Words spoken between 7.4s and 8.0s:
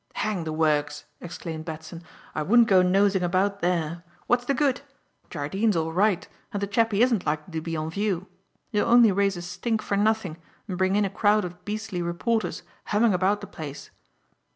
to be on